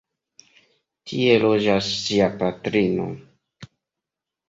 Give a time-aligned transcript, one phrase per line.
[1.11, 3.11] Tie loĝas ŝia patrino.